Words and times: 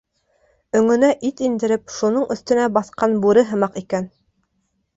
Өңөнә 0.79 1.09
ит 1.29 1.43
индереп, 1.49 1.93
шуның 1.97 2.25
өҫтөнә 2.37 2.65
баҫҡан 2.81 3.17
бүре 3.27 3.47
һымаҡ 3.53 3.81
икән. 3.87 4.13